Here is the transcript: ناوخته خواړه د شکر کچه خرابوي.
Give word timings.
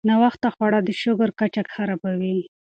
ناوخته 0.09 0.47
خواړه 0.55 0.79
د 0.87 0.89
شکر 1.01 1.29
کچه 1.39 1.61
خرابوي. 1.73 2.37